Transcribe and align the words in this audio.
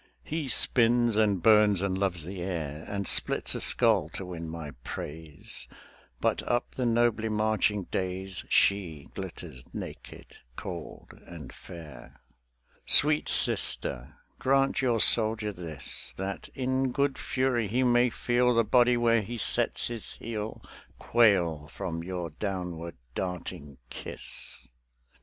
He 0.23 0.47
spins 0.47 1.15
and 1.15 1.43
burns 1.43 1.83
and 1.83 1.95
loves 1.95 2.25
the 2.25 2.41
air, 2.41 2.85
And 2.87 3.07
splits 3.07 3.53
a 3.53 3.61
skull 3.61 4.09
to 4.13 4.25
win 4.25 4.49
my 4.49 4.71
praise; 4.83 5.67
But 6.19 6.41
up 6.47 6.73
the 6.73 6.87
nobly 6.87 7.29
marching 7.29 7.83
days 7.83 8.43
She 8.49 9.09
glitters 9.13 9.63
naked, 9.75 10.25
cold 10.55 11.13
and 11.27 11.53
fair. 11.53 12.19
Sweet 12.87 13.29
Sister, 13.29 14.15
grant 14.39 14.81
your 14.81 14.99
soldier 14.99 15.53
this; 15.53 16.15
That 16.17 16.49
in 16.55 16.91
good 16.91 17.19
fury 17.19 17.67
he 17.67 17.83
may 17.83 18.09
feel 18.09 18.55
The 18.55 18.63
body 18.63 18.97
where 18.97 19.21
he 19.21 19.37
sets 19.37 19.85
his 19.85 20.13
heel 20.13 20.63
Quail 20.97 21.67
from 21.67 22.03
your 22.03 22.31
downward 22.31 22.95
darting 23.13 23.77
kiss. 23.91 24.67